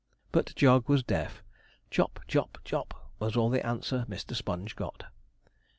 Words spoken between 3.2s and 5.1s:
all the answer Mr. Sponge got.